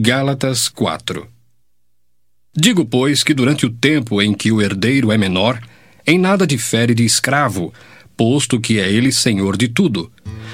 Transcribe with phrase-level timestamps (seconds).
[0.00, 1.26] Gálatas 4
[2.56, 5.60] Digo, pois, que durante o tempo em que o herdeiro é menor,
[6.06, 7.74] em nada difere de escravo,
[8.16, 10.08] posto que é ele senhor de tudo,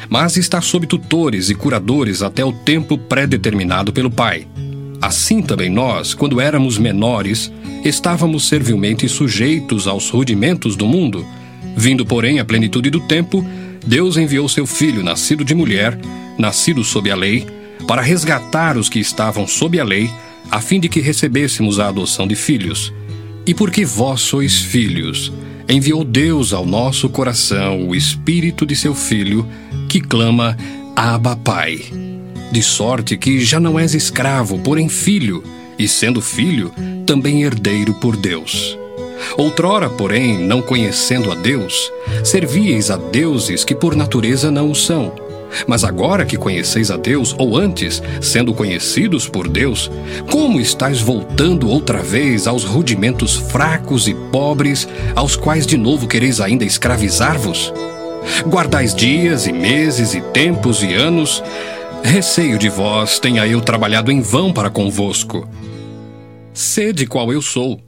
[0.09, 4.49] mas está sob tutores e curadores até o tempo pré-determinado pelo pai.
[5.03, 7.53] Assim também nós, quando éramos menores,
[7.85, 11.23] estávamos servilmente sujeitos aos rudimentos do mundo.
[11.77, 13.47] Vindo, porém, à plenitude do tempo,
[13.87, 15.99] Deus enviou seu filho, nascido de mulher,
[16.39, 17.47] nascido sob a lei,
[17.87, 20.11] para resgatar os que estavam sob a lei,
[20.51, 22.93] a fim de que recebêssemos a adoção de filhos.
[23.47, 25.33] E porque vós sois filhos,
[25.69, 29.47] enviou Deus ao nosso coração o Espírito de seu Filho,
[29.89, 30.57] que clama:
[30.97, 31.81] Abba, Pai.
[32.51, 35.43] De sorte que já não és escravo, porém filho,
[35.79, 36.73] e sendo filho,
[37.05, 38.79] também herdeiro por Deus.
[39.37, 41.91] Outrora, porém, não conhecendo a Deus,
[42.23, 45.13] servíeis a deuses que por natureza não o são.
[45.67, 49.91] Mas agora que conheceis a Deus, ou antes, sendo conhecidos por Deus,
[50.31, 56.41] como estáis voltando outra vez aos rudimentos fracos e pobres, aos quais de novo quereis
[56.41, 57.73] ainda escravizar-vos?
[58.47, 61.43] Guardais dias e meses e tempos e anos,
[62.03, 65.49] receio de vós tenha eu trabalhado em vão para convosco.
[66.53, 67.81] Sede qual eu sou,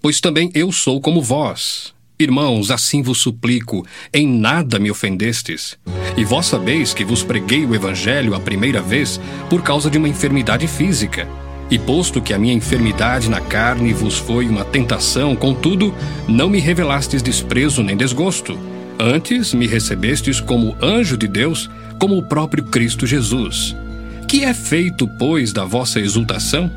[0.00, 1.92] pois também eu sou como vós.
[2.18, 5.78] Irmãos, assim vos suplico, em nada me ofendestes.
[6.20, 9.18] E vós sabeis que vos preguei o Evangelho a primeira vez
[9.48, 11.26] por causa de uma enfermidade física.
[11.70, 15.94] E posto que a minha enfermidade na carne vos foi uma tentação, contudo,
[16.28, 18.58] não me revelastes desprezo nem desgosto.
[18.98, 23.74] Antes me recebestes como anjo de Deus, como o próprio Cristo Jesus.
[24.28, 26.70] Que é feito, pois, da vossa exultação?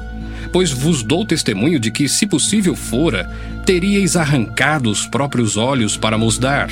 [0.52, 3.28] pois vos dou testemunho de que, se possível fora,
[3.66, 6.70] teríeis arrancado os próprios olhos para mos dar.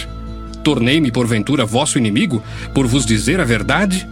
[0.64, 4.08] Tornei-me, porventura, vosso inimigo, por vos dizer a verdade?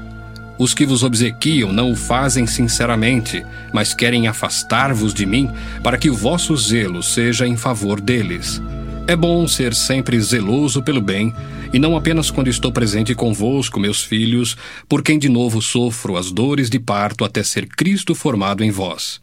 [0.57, 5.49] Os que vos obsequiam não o fazem sinceramente, mas querem afastar-vos de mim,
[5.81, 8.61] para que o vosso zelo seja em favor deles.
[9.07, 11.33] É bom ser sempre zeloso pelo bem,
[11.71, 14.57] e não apenas quando estou presente convosco, meus filhos,
[14.87, 19.21] por quem de novo sofro as dores de parto até ser Cristo formado em vós.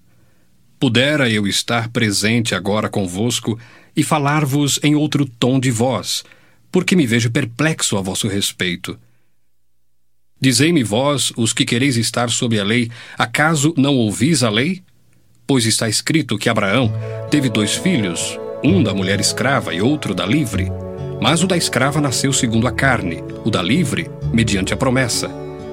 [0.79, 3.59] Pudera eu estar presente agora convosco
[3.97, 6.25] e falar-vos em outro tom de voz,
[6.77, 8.99] porque me vejo perplexo a vosso respeito.
[10.39, 14.83] Dizei-me vós, os que quereis estar sob a lei, acaso não ouvis a lei?
[15.47, 16.93] Pois está escrito que Abraão
[17.31, 20.71] teve dois filhos, um da mulher escrava e outro da livre.
[21.19, 25.31] Mas o da escrava nasceu segundo a carne, o da livre, mediante a promessa.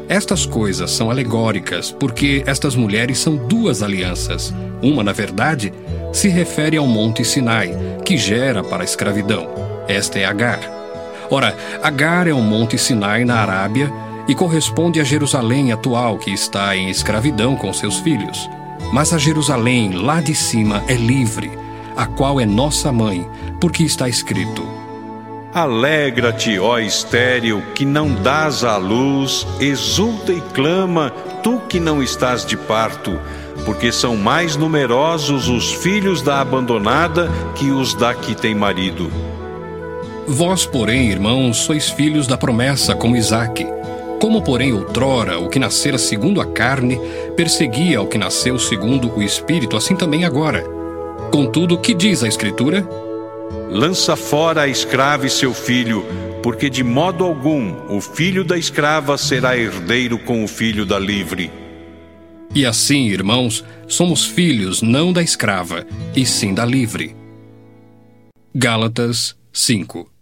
[0.08, 4.54] Estas coisas são alegóricas, porque estas mulheres são duas alianças.
[4.82, 5.74] Uma, na verdade,
[6.14, 7.72] se refere ao Monte Sinai,
[8.06, 9.50] que gera para a escravidão.
[9.86, 10.83] Esta é Agar.
[11.34, 13.92] Ora, Agar é o Monte Sinai na Arábia
[14.28, 18.48] e corresponde a Jerusalém atual, que está em escravidão com seus filhos.
[18.92, 21.50] Mas a Jerusalém, lá de cima, é livre,
[21.98, 23.28] a qual é nossa mãe,
[23.60, 24.64] porque está escrito:
[25.52, 31.10] Alegra-te, ó estéril, que não dás à luz, exulta e clama,
[31.42, 33.20] tu que não estás de parto,
[33.66, 39.34] porque são mais numerosos os filhos da abandonada que os da que tem marido.
[40.28, 43.66] Vós, porém, irmãos, sois filhos da promessa, como Isaque.
[44.22, 46.98] Como, porém, outrora o que nascera segundo a carne
[47.36, 50.64] perseguia o que nasceu segundo o espírito, assim também agora.
[51.30, 52.88] Contudo, que diz a Escritura?
[53.70, 56.06] Lança fora a escrava e seu filho,
[56.42, 61.52] porque de modo algum o filho da escrava será herdeiro com o filho da livre.
[62.56, 67.14] E assim, irmãos, somos filhos não da escrava, e sim da livre.
[68.56, 70.13] Gálatas 5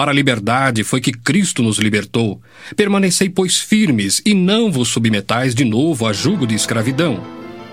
[0.00, 2.40] Para a liberdade foi que Cristo nos libertou.
[2.74, 7.22] Permanecei, pois, firmes, e não vos submetais de novo a jugo de escravidão.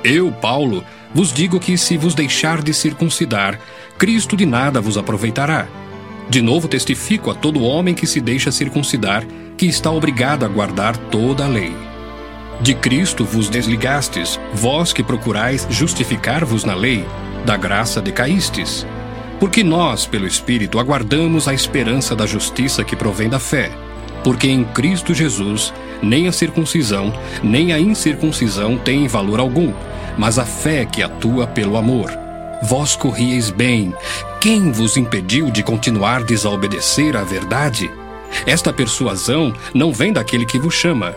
[0.03, 0.83] Eu, Paulo,
[1.15, 3.57] vos digo que se vos deixar de circuncidar,
[3.97, 5.69] Cristo de nada vos aproveitará.
[6.29, 9.25] De novo testifico a todo homem que se deixa circuncidar
[9.57, 11.73] que está obrigado a guardar toda a lei.
[12.59, 17.05] De Cristo vos desligastes, vós que procurais justificar-vos na lei,
[17.45, 18.85] da graça decaístes.
[19.39, 23.71] Porque nós, pelo Espírito, aguardamos a esperança da justiça que provém da fé.
[24.23, 27.13] Porque em Cristo Jesus nem a circuncisão,
[27.43, 29.73] nem a incircuncisão têm valor algum,
[30.17, 32.11] mas a fé que atua pelo amor.
[32.63, 33.93] Vós corrieis bem.
[34.41, 37.89] Quem vos impediu de continuar a obedecer à verdade?
[38.45, 41.15] Esta persuasão não vem daquele que vos chama.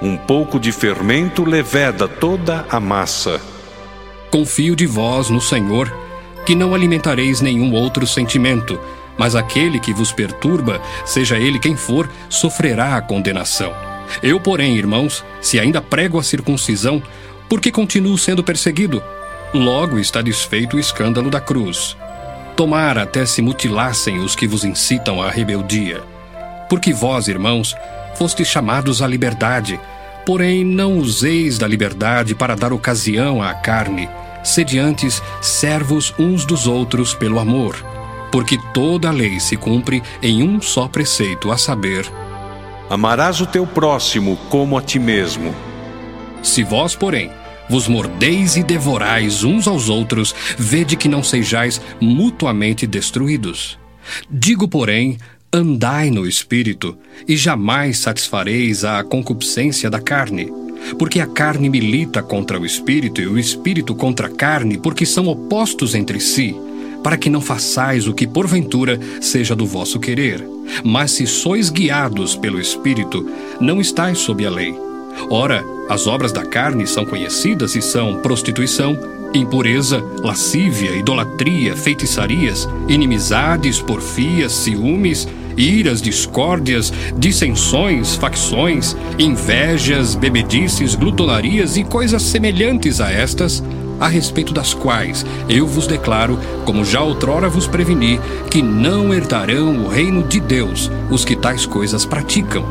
[0.00, 3.40] Um pouco de fermento leveda toda a massa.
[4.30, 5.92] Confio de vós no Senhor,
[6.48, 8.80] que não alimentareis nenhum outro sentimento,
[9.18, 13.70] mas aquele que vos perturba, seja ele quem for, sofrerá a condenação.
[14.22, 17.02] Eu, porém, irmãos, se ainda prego a circuncisão,
[17.50, 19.02] por que continuo sendo perseguido?
[19.52, 21.94] Logo está desfeito o escândalo da cruz.
[22.56, 26.00] Tomara até se mutilassem os que vos incitam à rebeldia.
[26.66, 27.76] Porque vós, irmãos,
[28.14, 29.78] fostes chamados à liberdade,
[30.24, 34.08] porém não useis da liberdade para dar ocasião à carne,
[34.48, 37.76] sede antes servos uns dos outros pelo amor.
[38.30, 42.10] Porque toda a lei se cumpre em um só preceito, a saber:
[42.90, 45.54] Amarás o teu próximo como a ti mesmo.
[46.42, 47.30] Se vós, porém,
[47.68, 53.78] vos mordeis e devorais uns aos outros, vede que não sejais mutuamente destruídos.
[54.30, 55.18] Digo, porém,
[55.52, 56.96] andai no espírito,
[57.26, 60.50] e jamais satisfareis a concupiscência da carne.
[60.96, 65.26] Porque a carne milita contra o espírito e o espírito contra a carne, porque são
[65.26, 66.54] opostos entre si,
[67.02, 70.46] para que não façais o que porventura seja do vosso querer.
[70.84, 73.28] Mas se sois guiados pelo espírito,
[73.60, 74.74] não estáis sob a lei.
[75.30, 78.96] Ora, as obras da carne são conhecidas e são prostituição,
[79.34, 85.26] impureza, lascívia, idolatria, feitiçarias, inimizades, porfias, ciúmes,
[85.58, 93.62] iras, discórdias, dissensões, facções, invejas, bebedices, glutonarias e coisas semelhantes a estas,
[94.00, 98.20] a respeito das quais eu vos declaro, como já outrora vos preveni,
[98.50, 102.64] que não herdarão o reino de Deus os que tais coisas praticam.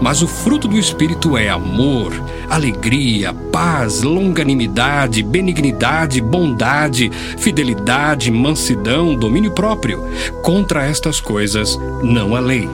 [0.00, 2.12] Mas o fruto do Espírito é amor,
[2.48, 10.04] alegria, paz, longanimidade, benignidade, bondade, fidelidade, mansidão, domínio próprio.
[10.42, 12.68] Contra estas coisas não há lei.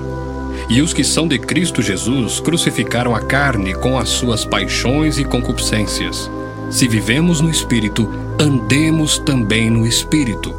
[0.69, 5.25] E os que são de Cristo Jesus crucificaram a carne com as suas paixões e
[5.25, 6.29] concupiscências.
[6.69, 10.53] Se vivemos no Espírito, andemos também no Espírito.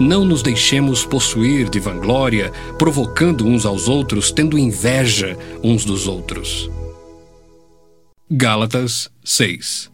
[0.00, 6.70] Não nos deixemos possuir de vanglória, provocando uns aos outros, tendo inveja uns dos outros.
[8.28, 9.88] Gálatas 6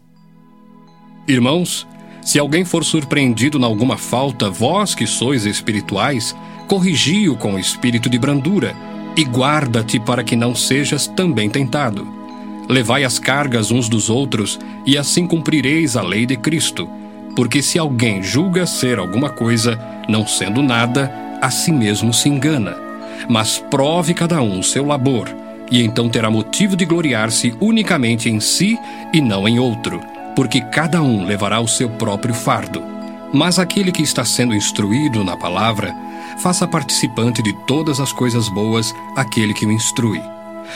[1.27, 1.87] Irmãos,
[2.23, 6.35] se alguém for surpreendido em alguma falta, vós que sois espirituais,
[6.67, 8.75] corrigi-o com espírito de brandura,
[9.15, 12.07] e guarda-te para que não sejas também tentado.
[12.67, 16.89] Levai as cargas uns dos outros, e assim cumprireis a lei de Cristo.
[17.35, 19.79] Porque se alguém julga ser alguma coisa,
[20.09, 22.75] não sendo nada, a si mesmo se engana.
[23.29, 28.77] Mas prove cada um seu labor, e então terá motivo de gloriar-se unicamente em si
[29.13, 29.99] e não em outro,
[30.35, 32.83] porque cada um levará o seu próprio fardo.
[33.33, 35.93] Mas aquele que está sendo instruído na palavra,
[36.37, 40.21] faça participante de todas as coisas boas aquele que o instrui.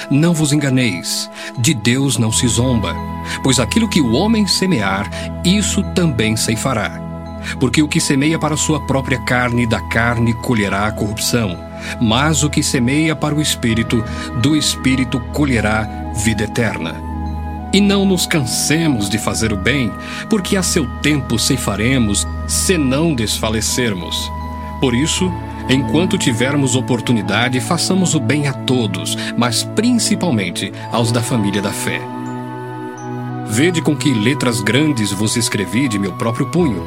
[0.10, 2.96] Não vos enganeis, de Deus não se zomba,
[3.44, 5.10] pois aquilo que o homem semear,
[5.44, 7.02] isso também ceifará.
[7.60, 11.67] Porque o que semeia para sua própria carne, da carne colherá a corrupção,
[12.00, 14.04] mas o que semeia para o espírito,
[14.42, 15.84] do espírito colherá
[16.16, 16.96] vida eterna.
[17.74, 19.92] E não nos cansemos de fazer o bem,
[20.30, 24.32] porque a seu tempo ceifaremos, se não desfalecermos.
[24.80, 25.32] Por isso,
[25.70, 32.17] Enquanto tivermos oportunidade, façamos o bem a todos, mas principalmente aos da família da fé.
[33.50, 36.86] Vede com que letras grandes vos escrevi de meu próprio punho.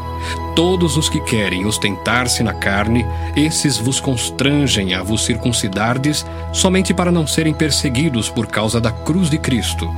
[0.54, 7.10] Todos os que querem ostentar-se na carne, esses vos constrangem a vos circuncidardes, somente para
[7.10, 9.90] não serem perseguidos por causa da cruz de Cristo.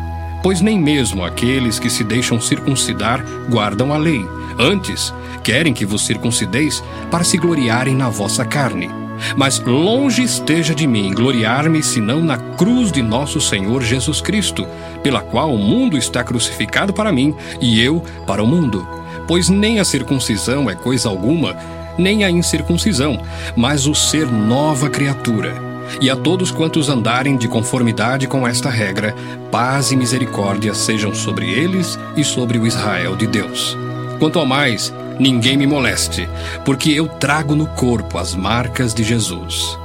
[0.42, 4.24] Pois nem mesmo aqueles que se deixam circuncidar guardam a lei.
[4.58, 9.01] Antes, querem que vos circuncideis para se gloriarem na vossa carne.
[9.36, 14.66] Mas longe esteja de mim gloriar-me senão na cruz de nosso Senhor Jesus Cristo,
[15.02, 18.86] pela qual o mundo está crucificado para mim e eu para o mundo.
[19.26, 21.56] Pois nem a circuncisão é coisa alguma,
[21.98, 23.20] nem a incircuncisão,
[23.56, 25.72] mas o ser nova criatura.
[26.00, 29.14] E a todos quantos andarem de conformidade com esta regra,
[29.50, 33.76] paz e misericórdia sejam sobre eles e sobre o Israel de Deus.
[34.18, 36.28] Quanto ao mais, ninguém me moleste,
[36.64, 39.78] porque eu trago no corpo as marcas de Jesus.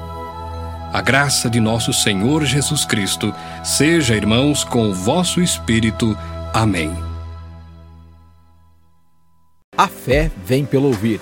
[0.93, 6.17] A graça de nosso Senhor Jesus Cristo seja, irmãos, com o vosso espírito.
[6.53, 6.91] Amém.
[9.77, 11.19] A fé vem pelo ouvir.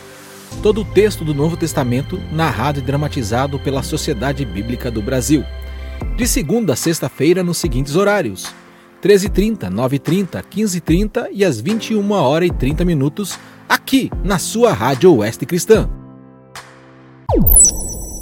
[0.64, 5.44] Todo o texto do Novo Testamento narrado e dramatizado pela Sociedade Bíblica do Brasil.
[6.16, 8.54] De segunda a sexta-feira nos seguintes horários:
[9.04, 15.46] 13h30, 9h30, 15h30 e às 21 horas e 30 minutos, aqui na sua Rádio Oeste
[15.46, 15.90] Cristã.